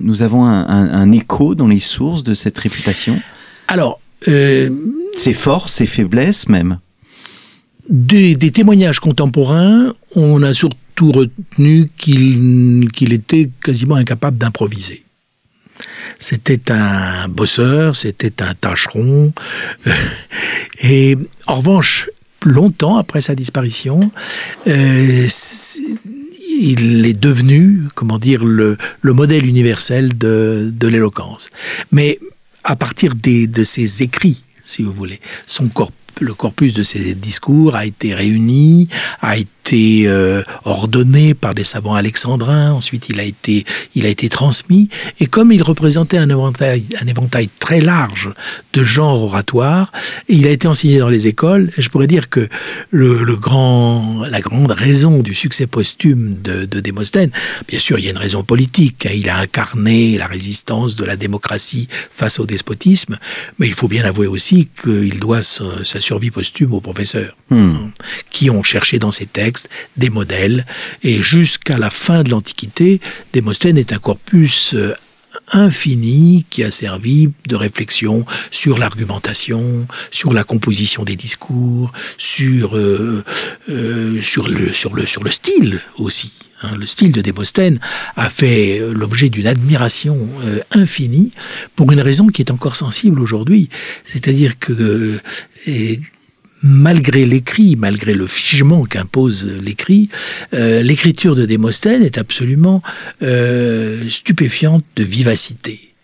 [0.00, 3.20] Nous avons un, écho dans les sources de cette réputation?
[3.68, 4.70] Alors, euh,
[5.14, 6.78] ses forces, ses faiblesses même?
[7.88, 15.04] Des, témoignages contemporains, on a surtout retenu qu'il était quasiment incapable d'improviser.
[16.18, 19.32] C'était un bosseur, c'était un tâcheron.
[20.82, 22.08] Et en revanche,
[22.44, 24.00] longtemps après sa disparition,
[24.66, 25.28] euh,
[26.60, 31.50] il est devenu, comment dire, le, modèle universel de, l'éloquence.
[31.90, 32.18] Mais
[32.62, 35.68] à partir de ses écrits, si vous voulez, son
[36.20, 38.88] le corpus de ses discours a été réuni,
[39.20, 44.10] a été été euh, ordonné par des savants alexandrins, ensuite il a été, il a
[44.10, 48.30] été transmis, et comme il représentait un éventail, un éventail très large
[48.74, 49.90] de genres oratoires,
[50.28, 52.46] il a été enseigné dans les écoles, je pourrais dire que
[52.90, 57.30] le, le grand, la grande raison du succès posthume de, de, Démosthène,
[57.66, 61.04] bien sûr il y a une raison politique, hein, il a incarné la résistance de
[61.06, 63.18] la démocratie face au despotisme,
[63.58, 67.88] mais il faut bien avouer aussi qu'il doit sa, survie posthume aux professeurs, hmm.
[68.28, 69.53] qui ont cherché dans ses textes
[69.96, 70.66] des modèles,
[71.02, 73.00] et jusqu'à la fin de l'Antiquité,
[73.32, 74.94] Démosthène est un corpus euh,
[75.52, 83.24] infini qui a servi de réflexion sur l'argumentation, sur la composition des discours, sur, euh,
[83.68, 84.20] euh,
[84.92, 86.32] le style aussi.
[86.62, 86.76] Hein.
[86.78, 87.78] Le style de Démosthène
[88.16, 90.28] a fait l'objet d'une admiration
[90.70, 91.32] infinie
[91.74, 93.68] pour une raison qui est encore sensible aujourd'hui.
[94.04, 95.20] C'est-à-dire que
[96.64, 100.08] malgré l'écrit, malgré le figement qu'impose l'écrit,
[100.54, 102.82] euh, l'écriture de Démosthène est absolument
[103.22, 105.94] euh, stupéfiante de vivacité.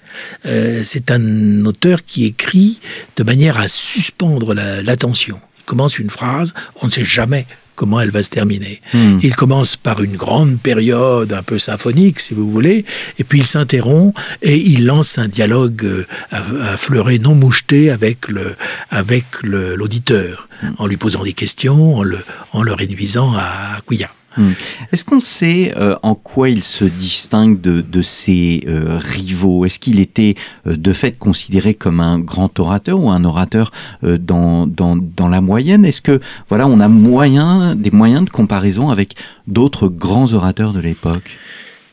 [0.44, 2.78] Euh, c'est un auteur qui écrit
[3.16, 5.40] de manière à suspendre l'attention.
[5.60, 8.80] Il commence une phrase, on ne sait jamais comment elle va se terminer.
[8.92, 9.18] Hmm.
[9.22, 12.84] Il commence par une grande période un peu symphonique, si vous voulez,
[13.18, 18.28] et puis il s'interrompt et il lance un dialogue euh, à, fleurer non moucheté avec
[18.28, 18.54] le
[18.90, 20.72] avec l'auditeur, hmm.
[20.78, 22.18] en lui posant des questions, en le,
[22.52, 24.14] en le réduisant à couillard.
[24.36, 24.52] Hmm.
[24.92, 29.64] Est-ce qu'on sait euh, en quoi il se distingue de, ses euh, rivaux?
[29.64, 30.34] Est-ce qu'il était
[30.66, 35.40] euh, de fait considéré comme un grand orateur ou un orateur dans, dans, dans, la
[35.40, 35.84] moyenne?
[35.84, 39.14] Est-ce que voilà, on a moyen, des moyens de comparaison avec
[39.48, 41.36] d'autres grands orateurs de l'époque?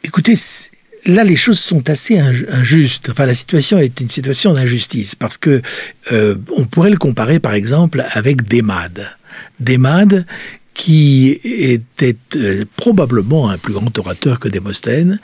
[0.04, 0.36] Écoutez,
[1.06, 3.10] là, les choses sont assez injustes.
[3.10, 5.62] Enfin, la situation est une situation d'injustice parce que
[6.12, 9.08] on pourrait le comparer, par exemple, avec Desmades.
[9.60, 10.26] Desmades,
[10.78, 15.20] qui était euh, probablement un plus grand orateur que Démosthène,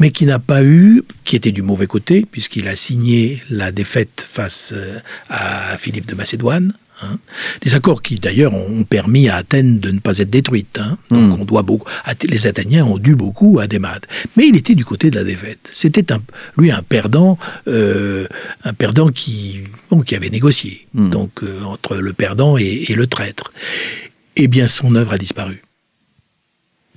[0.00, 4.26] mais qui n'a pas eu, qui était du mauvais côté, puisqu'il a signé la défaite
[4.26, 6.72] face euh, à Philippe de Macédoine.
[7.02, 7.18] Hein.
[7.60, 10.78] Des accords qui d'ailleurs ont permis à Athènes de ne pas être détruite.
[10.80, 10.96] Hein.
[11.10, 11.42] Donc hmm.
[11.42, 11.86] on doit beaucoup.
[12.26, 14.06] Les Athéniens ont dû beaucoup à Démade.
[14.36, 15.68] Mais il était du côté de la défaite.
[15.70, 16.22] C'était un,
[16.56, 17.36] lui un perdant,
[17.68, 18.26] euh,
[18.64, 20.86] un perdant qui, bon, qui avait négocié.
[20.94, 21.10] Hmm.
[21.10, 23.52] Donc entre le perdant et, et le traître
[24.36, 25.62] eh bien son œuvre a disparu.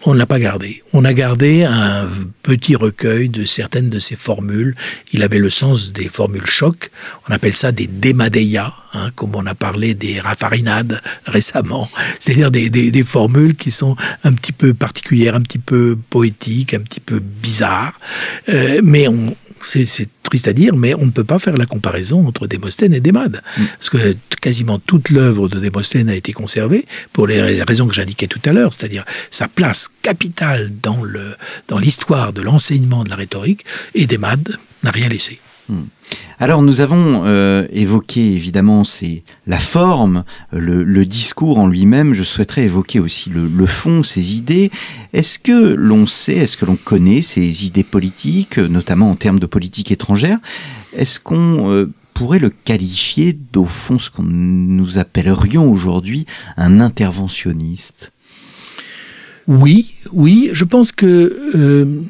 [0.05, 0.83] On ne l'a pas gardé.
[0.93, 2.07] On a gardé un
[2.43, 4.75] petit recueil de certaines de ses formules.
[5.11, 6.91] Il avait le sens des formules choc.
[7.27, 11.89] On appelle ça des démadeia, hein, comme on a parlé des raffarinades récemment.
[12.19, 16.99] C'est-à-dire des, formules qui sont un petit peu particulières, un petit peu poétiques, un petit
[16.99, 17.99] peu bizarres.
[18.49, 22.27] Euh, mais on, c'est triste à dire, mais on ne peut pas faire la comparaison
[22.27, 23.41] entre Démosthène et Démade.
[23.57, 23.63] Mm.
[23.79, 28.27] Parce que quasiment toute l'œuvre de Démosthène a été conservée pour les raisons que j'indiquais
[28.27, 33.65] tout à l'heure, c'est-à-dire sa place capitale dans l'histoire dans de l'enseignement de la rhétorique,
[33.95, 35.39] et Démade n'a rien laissé.
[35.69, 35.83] Hmm.
[36.39, 42.13] Alors nous avons euh, évoqué évidemment c'est la forme, le, discours en lui-même.
[42.13, 44.69] Je souhaiterais évoquer aussi le, fond, ses idées.
[45.13, 49.47] Est-ce que l'on sait, est-ce que l'on connaît ses idées politiques, notamment en termes de
[49.47, 50.37] politique étrangère?
[50.93, 58.11] Est-ce qu'on euh, pourrait le qualifier d'au fond ce qu'on nous appellerions aujourd'hui un interventionniste?
[59.47, 60.49] Oui, oui.
[60.51, 62.01] Je pense que euh,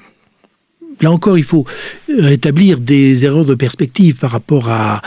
[1.01, 1.65] là encore, il faut
[2.07, 5.01] rétablir des erreurs de perspective par rapport à,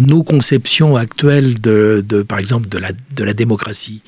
[0.00, 4.02] nos conceptions actuelles de, par exemple, de la, démocratie.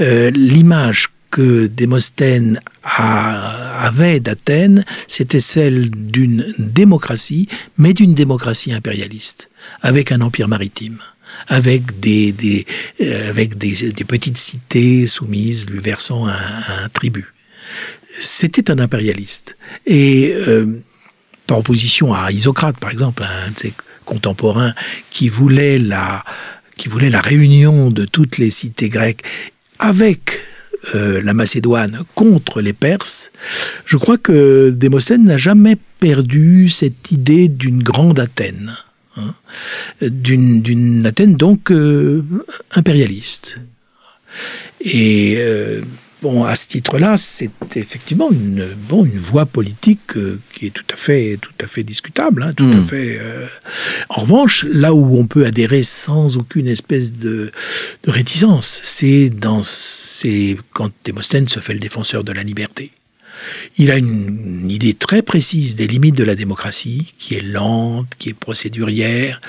[0.00, 9.50] Euh, l'image que Démosthène avait d'Athènes, c'était celle d'une démocratie, mais d'une démocratie impérialiste,
[9.82, 10.98] avec un empire maritime
[11.48, 12.64] avec des,
[13.00, 13.32] euh,
[14.06, 17.34] petites cités soumises lui versant un tribut
[18.18, 19.56] c'était un impérialiste.
[19.86, 20.82] Et euh,
[21.46, 23.74] par opposition à Isocrate, par exemple, un de ses
[24.04, 24.74] contemporains,
[25.10, 26.24] qui voulait la,
[26.76, 29.22] qui voulait la réunion de toutes les cités grecques
[29.78, 30.40] avec
[30.94, 33.32] euh, la Macédoine contre les Perses,
[33.86, 38.74] je crois que Démosthène n'a jamais perdu cette idée d'une grande Athènes.
[39.16, 39.34] hein,
[40.02, 41.72] d'une Athènes donc
[42.72, 43.60] impérialiste.
[44.80, 45.38] Et
[46.24, 50.86] Bon, à ce titre-là, c'est effectivement une, bon, une voie politique euh, qui est tout
[50.90, 52.42] à fait, tout à fait discutable.
[52.42, 52.86] Hein, tout à hmm.
[52.86, 53.46] fait, euh.
[54.08, 57.52] En revanche, là où on peut adhérer sans aucune espèce de,
[58.04, 62.90] de réticence, c'est dans, c'est quand Démosthène se fait le défenseur de la liberté.
[63.76, 68.30] Il a une, idée très précise des limites de la démocratie, qui est lente, qui
[68.30, 69.42] est procédurière,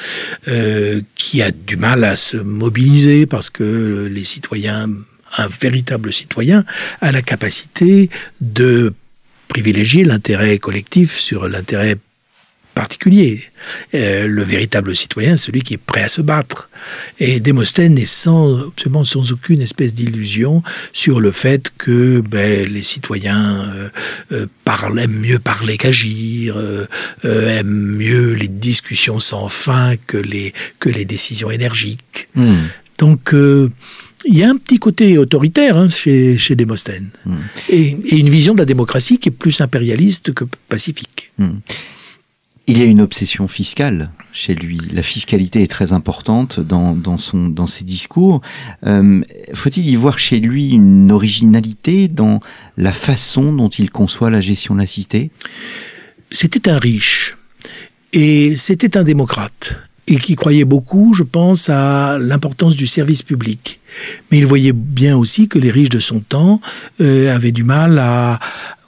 [0.50, 4.90] euh, qui a du mal à se mobiliser parce que les citoyens
[5.38, 6.66] un véritable citoyen
[7.02, 8.10] a la capacité
[8.42, 8.94] de
[9.48, 11.98] privilégier l'intérêt collectif sur l'intérêt
[12.76, 13.42] particulier.
[13.96, 16.70] Euh, le véritable citoyen, celui qui est prêt à se battre.
[17.20, 20.62] Et Démosthène est sans, absolument sans aucune espèce d'illusion
[20.94, 23.90] sur le fait que ben, les citoyens euh,
[24.34, 26.58] euh, parlent, aiment mieux parler qu'agir,
[27.24, 32.28] aiment mieux les discussions sans fin que les, que les décisions énergiques.
[32.36, 32.56] Hmm.
[33.00, 33.34] Donc,
[34.28, 37.10] il y a un petit côté autoritaire hein, chez, chez Démosthène.
[37.26, 37.36] Hmm.
[37.70, 41.32] Et, une vision de la démocratie qui est plus impérialiste que pacifique.
[41.38, 41.60] Hmm.
[42.68, 44.80] Il y a une obsession fiscale chez lui.
[44.92, 48.42] La fiscalité est très importante dans, dans, son, dans ses discours.
[48.88, 49.22] Euh,
[49.54, 52.40] faut-il y voir chez lui une originalité dans
[52.76, 55.30] la façon dont il conçoit la gestion de la cité?
[56.32, 57.36] C'était un riche
[58.14, 59.76] et c'était un démocrate
[60.08, 63.80] et qui croyait beaucoup, je pense, à l'importance du service public.
[64.30, 66.62] Mais il voyait bien aussi que les riches de son temps
[67.02, 68.40] euh, avaient du mal à,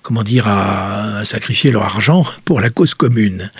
[0.07, 3.51] comment dire, à sacrifier leur argent pour la cause commune.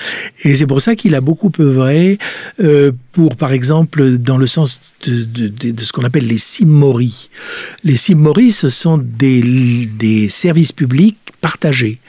[0.46, 2.20] Et c'est pour ça qu'il a beaucoup œuvré
[2.64, 5.52] euh, pour, par exemple, dans le sens de,
[5.84, 7.30] ce qu'on appelle les simmoris.
[7.84, 12.00] Les simmoris, ce sont des, services publics partagés.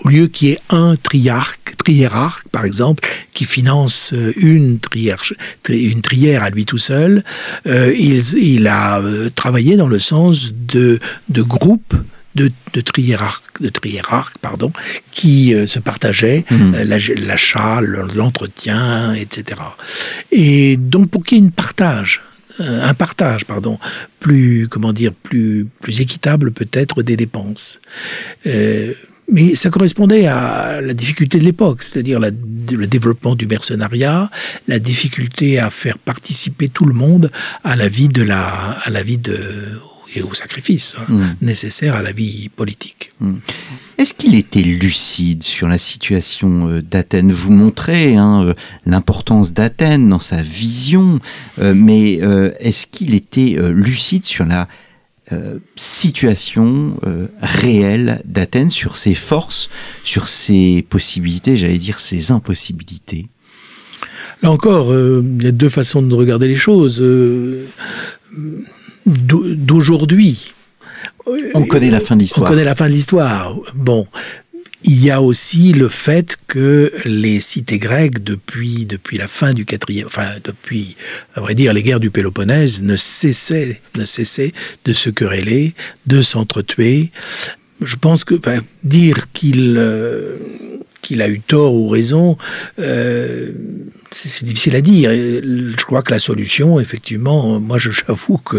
[0.00, 5.34] Au lieu qu'il y ait un triarque, triérarque, par exemple, qui finance euh, une, triarche,
[5.68, 7.22] une trière à lui tout seul,
[7.68, 9.00] euh, il, a
[9.36, 10.98] travaillé dans le sens de
[11.30, 11.94] groupes
[12.34, 13.70] de, de triérarques, de
[14.40, 14.72] pardon,
[15.10, 16.74] qui euh, se partageaient mmh.
[16.74, 16.84] euh,
[17.26, 19.60] l'achat, l'entretien, etc.
[20.30, 22.22] Et donc pour qu'il y ait une partage,
[22.60, 23.78] euh, un partage, pardon,
[24.20, 27.80] plus, comment dire, plus, plus équitable peut-être des dépenses.
[28.44, 34.30] mais ça correspondait à la difficulté de l'époque, c'est-à-dire le développement du mercenariat,
[34.68, 37.30] la difficulté à faire participer tout le monde
[37.62, 39.78] à la vie de la, à la vie de,
[40.14, 41.36] et au sacrifice hein, mm.
[41.42, 43.12] nécessaire à la vie politique.
[43.20, 43.36] Mm.
[43.98, 47.32] Est-ce qu'il était lucide sur la situation euh, d'Athènes?
[47.32, 48.54] Vous montrez hein, euh,
[48.86, 51.18] l'importance d'Athènes dans sa vision,
[51.58, 52.20] euh, mais
[52.60, 54.68] est-ce qu'il était lucide sur la
[55.76, 56.98] situation
[57.42, 59.68] réelle d'Athènes, sur ses forces,
[60.04, 63.26] sur ses possibilités, j'allais dire ses impossibilités?
[64.42, 67.04] Là encore, il y a deux façons de regarder les choses
[69.08, 70.54] d'aujourd'hui.
[71.54, 72.46] On connaît la fin de l'histoire.
[72.46, 73.56] On connaît la fin de l'histoire.
[73.74, 74.06] Bon.
[74.84, 79.64] Il y a aussi le fait que les cités grecques, depuis, depuis la fin du
[79.64, 80.96] quatrième, enfin, depuis,
[81.34, 84.52] à vrai dire, les guerres du Péloponnèse, ne cessaient, ne cessaient
[84.84, 85.74] de se quereller,
[86.06, 87.10] de s'entretuer.
[87.82, 90.36] Je pense que ben, dire qu'il euh,
[91.08, 92.36] qu'il a eu tort ou raison,
[92.78, 93.52] euh,
[94.10, 95.10] c'est difficile à dire.
[95.10, 98.58] Je crois que la solution, effectivement, moi j'avoue que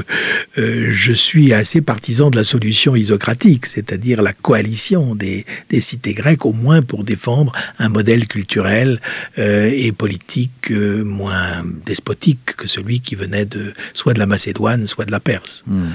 [0.57, 6.13] euh, je suis assez partisan de la solution isocratique, c'est-à-dire la coalition des, des, cités
[6.13, 8.99] grecques, au moins pour défendre un modèle culturel
[9.37, 14.87] euh, et politique euh, moins despotique que celui qui venait de soit de la Macédoine,
[14.87, 15.63] soit de la Perse.
[15.67, 15.89] Hmm.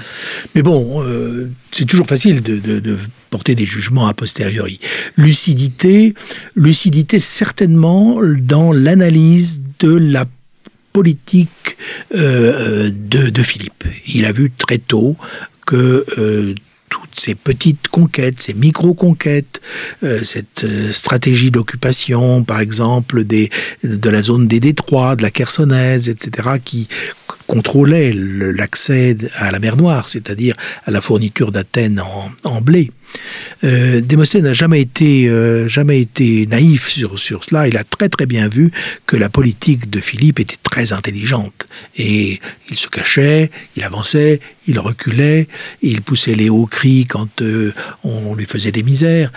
[0.54, 2.96] Mais bon, euh, c'est toujours facile de, de, de
[3.34, 4.78] porter des jugements a posteriori.
[5.16, 6.14] Lucidité,
[6.54, 8.20] lucidité certainement
[8.54, 10.24] dans l'analyse de la
[10.92, 11.76] politique
[12.14, 13.82] euh, de, de, Philippe.
[14.06, 15.16] Il a vu très tôt
[15.66, 16.54] que euh,
[16.88, 19.60] toutes ces petites conquêtes, ces micro-conquêtes,
[20.04, 23.50] euh, cette euh, stratégie d'occupation, par exemple, des,
[23.82, 26.86] de la zone des détroits, de la Chersonèse, etc., qui
[27.48, 30.54] contrôlait l'accès à la mer Noire, c'est-à-dire
[30.84, 32.92] à la fourniture d'Athènes en, en blé.
[33.64, 37.68] Euh, Démosthène n'a jamais été, euh, jamais été naïf sur, sur cela.
[37.68, 38.70] Il a très très bien vu
[39.06, 41.66] que la politique de Philippe était très intelligente.
[41.96, 42.40] Et
[42.70, 45.48] il se cachait, il avançait, il reculait,
[45.82, 49.32] il poussait les hauts cris quand euh, on lui faisait des misères,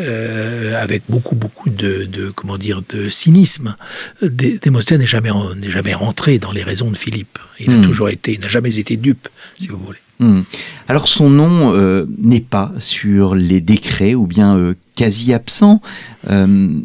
[0.00, 3.76] euh, avec beaucoup beaucoup de, de, comment dire de cynisme.
[4.22, 7.38] Démosthène n'est jamais n'est jamais rentré dans les raisons de Philippe.
[7.58, 7.82] Il a hmm.
[7.82, 9.28] toujours été, il n'a jamais été dupe,
[9.58, 9.98] si vous voulez.
[10.22, 10.42] Hmm.
[10.86, 15.82] Alors son nom euh, n'est pas sur les décrets ou bien euh, quasi absent.
[16.30, 16.78] Euh,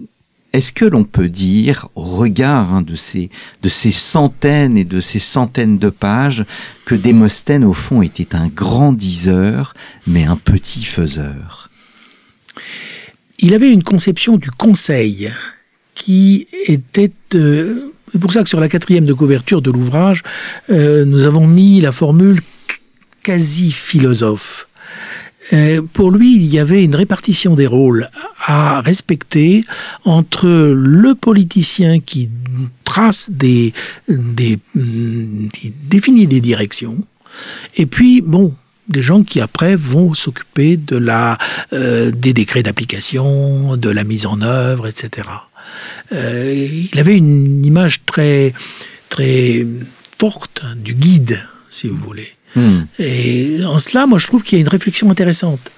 [0.54, 3.30] est-ce que l'on peut dire, au regard hein, de, ces,
[3.62, 6.46] de ces centaines et de ces centaines de pages,
[6.86, 9.76] que Démosthène, au fond, était un grand diseur,
[10.08, 11.70] mais un petit faiseur?
[13.38, 15.32] Il avait une conception du conseil
[15.94, 17.12] qui était...
[17.30, 20.24] C'est pour ça que sur la quatrième de couverture de l'ouvrage,
[20.70, 22.42] nous avons mis la formule
[23.28, 24.70] quasi-philosophe.
[25.52, 28.10] Euh, pour lui, il y avait une répartition des rôles
[28.46, 29.66] à respecter
[30.06, 32.30] entre le politicien qui
[32.86, 33.74] trace des,
[34.08, 37.06] qui définit des directions,
[37.76, 38.54] et puis bon,
[38.88, 41.38] des gens qui après vont s'occuper de la
[41.74, 45.28] euh, des décrets d'application, de la mise en œuvre, etc.
[46.14, 48.54] Euh, il avait une image très
[49.10, 49.68] très
[50.18, 52.37] forte du guide, si vous voulez.
[52.58, 52.88] Hmm.
[53.00, 55.72] Et en cela, moi, je trouve qu'il y a une réflexion intéressante.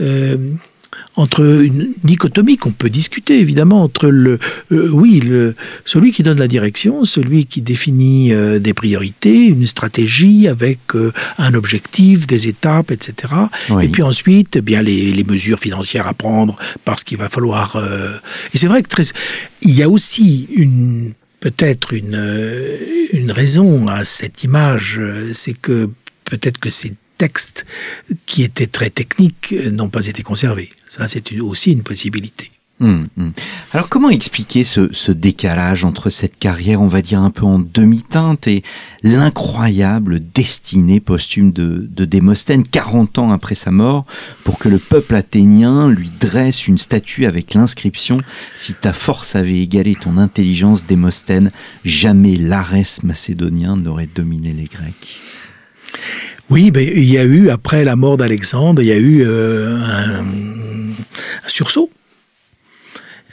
[0.00, 0.36] Euh,
[1.16, 4.38] entre une dichotomie qu'on peut discuter évidemment entre le
[4.70, 5.54] euh, oui le
[5.84, 10.78] celui qui donne la direction celui qui définit euh, des priorités une stratégie avec
[11.38, 13.32] un objectif des étapes etc
[13.80, 17.76] et puis ensuite eh bien les, les, mesures financières à prendre parce qu'il va falloir
[18.52, 19.04] et c'est vrai que très,
[19.62, 22.20] il y a aussi une peut-être une
[23.12, 25.00] une raison à cette image
[25.32, 25.90] c'est que
[26.24, 27.66] peut-être que ces textes
[28.26, 30.70] qui étaient très techniques n'ont pas été conservés.
[30.88, 32.50] Ça, c'est aussi une possibilité.
[32.80, 33.32] Hum, hum.
[33.72, 38.48] Alors comment expliquer ce, décalage entre cette carrière, on va dire un peu en demi-teinte,
[38.48, 38.64] et
[39.04, 44.06] l'incroyable destinée posthume de, de Démosthène 40 ans après sa mort,
[44.42, 48.18] pour que le peuple athénien lui dresse une statue avec l'inscription
[48.56, 51.52] «Si ta force avait égalé ton intelligence, Démosthène,
[51.84, 55.20] jamais l'Arès macédonien n'aurait dominé les Grecs».
[56.50, 59.76] Oui, ben, il y a eu, après la mort d'Alexandre, il y a eu euh,
[59.76, 60.24] un,
[61.46, 61.90] sursaut.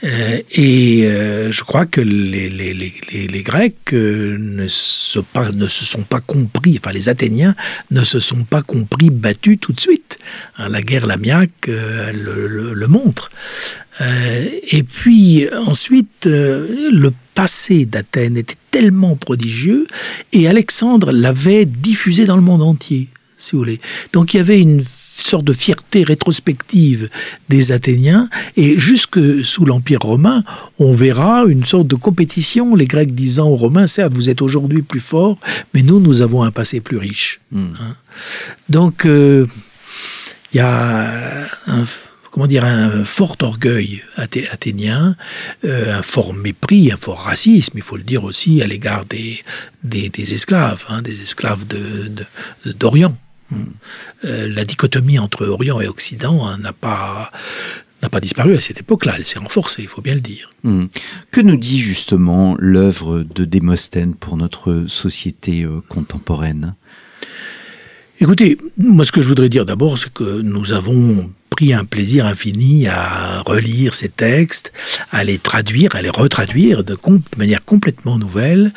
[0.04, 6.20] Euh, et euh, je crois que les, Grecs ne, se pas, ne se sont pas
[6.20, 7.54] compris, enfin les Athéniens
[7.92, 10.18] ne se sont pas compris battus tout de suite.
[10.56, 13.30] Hein, la guerre lamiaque le, le, montre.
[14.00, 19.86] et puis ensuite, le passé d'Athènes était tellement prodigieux
[20.32, 23.08] et Alexandre l'avait diffusé dans le monde entier,
[23.38, 23.80] si vous voulez.
[24.12, 24.82] Donc il y avait une
[25.14, 27.08] sorte de fierté rétrospective
[27.48, 30.42] des Athéniens, et jusque sous l'Empire romain,
[30.78, 34.82] on verra une sorte de compétition, les Grecs disant aux Romains, certes, vous êtes aujourd'hui
[34.82, 35.38] plus forts,
[35.74, 37.40] mais nous, nous avons un passé plus riche.
[37.50, 37.72] Hmm.
[37.78, 37.96] Hein.
[38.70, 39.46] Donc, euh,
[40.52, 41.84] il y a un
[42.32, 45.16] comment dire, un fort orgueil athénien,
[45.64, 49.42] euh, un fort mépris, un fort racisme, il faut le dire aussi, à l'égard des,
[49.84, 51.66] des, esclaves, hein, des esclaves
[52.64, 53.16] d'Orient.
[53.50, 53.56] De,
[54.24, 57.30] euh, la dichotomie entre Orient et Occident hein, n'a pas
[58.02, 60.50] n'a pas disparu à cette époque-là, elle s'est renforcée, il faut bien le dire.
[60.64, 60.86] Hmm.
[61.30, 66.74] Que nous dit justement l'œuvre de Démosthène pour notre société euh, contemporaine?
[68.18, 72.24] Écoutez, moi ce que je voudrais dire d'abord, c'est que nous avons pris un plaisir
[72.24, 74.72] infini à relire ces textes,
[75.10, 76.96] à les traduire, à les retraduire de,
[77.36, 78.72] manière complètement nouvelle,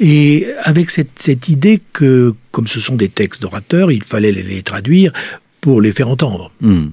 [0.00, 5.12] et avec cette, idée que, comme ce sont des textes d'orateurs, il fallait les, traduire
[5.60, 6.50] pour les faire entendre.
[6.60, 6.88] Hmm.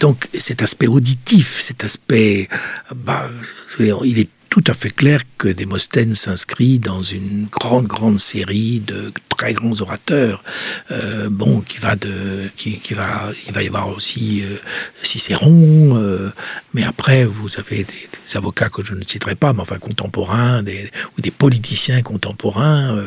[0.00, 2.48] Donc cet aspect auditif, cet aspect,
[2.94, 3.30] bah,
[3.78, 9.10] il est tout à fait clair que Démosthène s'inscrit dans une grande, grande série de
[9.30, 10.44] très grands orateurs.
[10.90, 14.58] Euh, bon, qui va de, qui, qui, va, il va y avoir aussi euh,
[15.02, 16.30] Cicéron, euh,
[16.74, 20.62] mais après vous avez des, des, avocats que je ne citerai pas, mais enfin contemporains,
[20.62, 23.02] des, ou des politiciens contemporains.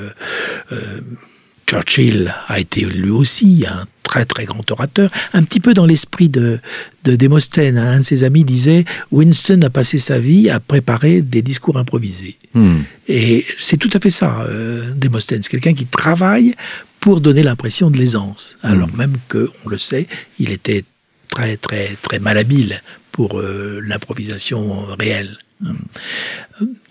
[1.73, 3.85] Euh, euh, Churchill a été lui aussi un
[4.15, 6.59] très très grand orateur, un petit peu dans l'esprit de,
[7.03, 7.77] de Démosthène.
[7.77, 12.37] Un de ses amis disait Winston a passé sa vie à préparer des discours improvisés.
[12.53, 12.81] Hmm.
[13.07, 15.43] Et c'est tout à fait ça, euh, Démosthène.
[15.43, 16.53] C'est quelqu'un qui travaille
[17.01, 18.67] pour donner l'impression de l'aisance, hmm.
[18.67, 20.07] alors même que, on le sait,
[20.39, 20.85] il était
[21.29, 25.37] très très très malhabile pour euh, l'improvisation réelle.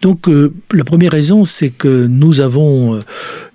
[0.03, 3.03] Donc euh, la première raison, c'est que nous avons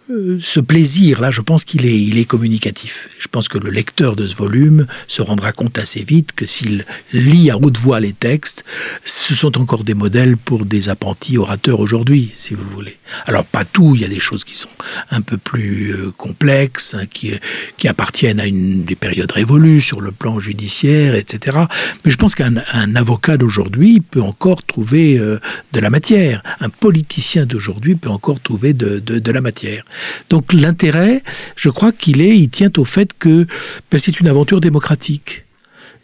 [0.10, 3.10] euh, ce plaisir-là, je pense qu'il est, il est communicatif.
[3.20, 6.86] Je pense que le lecteur de ce volume se rendra compte assez vite que s'il
[7.14, 8.66] lit à haute voix les textes,
[9.05, 12.97] ce sont encore des modèles pour des apprentis orateurs aujourd'hui, si vous voulez.
[13.26, 14.70] Alors pas tout, il y a des choses qui sont
[15.12, 17.34] un peu plus euh, complexes, hein, qui,
[17.78, 21.57] qui appartiennent à une des périodes révolues sur le plan judiciaire, etc.
[22.03, 22.55] Mais je pense qu'un
[22.95, 25.39] avocat d'aujourd'hui peut encore trouver euh,
[25.74, 26.41] de la matière.
[26.62, 29.84] Un politicien d'aujourd'hui peut encore trouver de, de, de la matière.
[30.29, 31.23] Donc l'intérêt,
[31.55, 33.47] je crois qu'il est, il tient au fait que
[33.91, 35.45] ben, c'est une aventure démocratique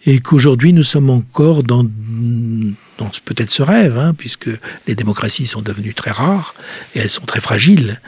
[0.06, 4.50] et qu'aujourd'hui nous sommes encore dans, dans peut-être ce rêve, hein, puisque
[4.88, 6.54] les démocraties sont devenues très rares
[6.94, 8.00] et elles sont très fragiles.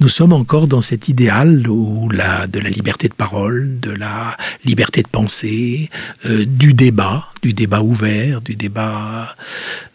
[0.00, 5.08] Nous sommes encore dans cet idéal de la liberté de parole, de la liberté de
[5.08, 5.90] penser,
[6.26, 9.34] euh, du débat, du débat ouvert, du débat.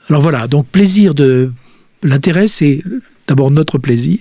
[0.10, 1.52] Alors voilà, donc plaisir de.
[2.06, 2.84] L'intérêt, c'est
[3.28, 4.20] d'abord notre plaisir.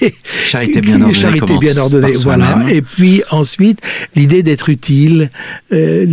[0.44, 1.14] charité bien ordonnée.
[1.14, 2.64] Charité bien ordonnée, voilà.
[2.70, 3.80] Et puis ensuite,
[4.14, 5.30] l'idée d'être utile,
[5.72, 6.06] euh,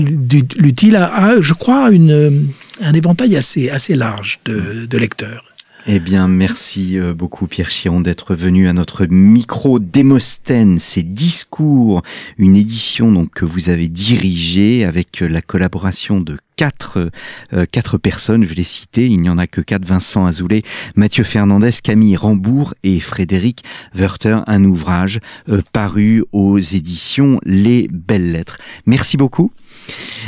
[0.58, 2.48] l'utile à, je crois, une,
[2.82, 5.44] un éventail assez, assez large de, de lecteurs.
[5.88, 12.02] Eh bien, merci euh, beaucoup Pierre Chiron d'être venu à notre micro Démosthène, ces discours,
[12.38, 17.10] une édition donc que vous avez dirigée avec la collaboration de quatre,
[17.54, 20.64] euh, quatre personnes, je vais les citer, il n'y en a que quatre, Vincent Azoulay,
[20.98, 23.64] Mathieu Fernandez, Camille Rambourg et Frédéric
[23.96, 28.58] Werther, un ouvrage euh, paru aux éditions Les Belles Lettres.
[28.86, 29.54] Merci beaucoup.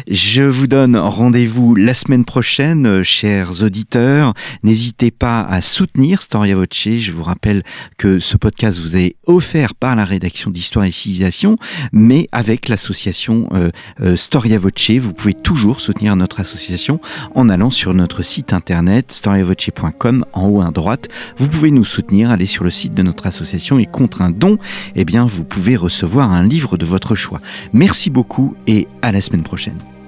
[0.07, 4.33] Je vous donne rendez-vous la semaine prochaine, euh, chers auditeurs.
[4.63, 6.67] N'hésitez pas à soutenir Storia Voce.
[6.97, 7.63] Je vous rappelle
[7.97, 11.57] que ce podcast vous est offert par la rédaction d'Histoire et Civilisation,
[11.91, 13.69] mais avec l'association euh,
[14.01, 16.99] euh, Storia Voce, vous pouvez toujours soutenir notre association
[17.35, 21.07] en allant sur notre site internet storiavoce.com en haut à droite.
[21.37, 24.57] Vous pouvez nous soutenir, allez sur le site de notre association et contre un don,
[24.95, 27.41] eh bien, vous pouvez recevoir un livre de votre choix.
[27.73, 30.00] Merci beaucoup et à la semaine prochaine.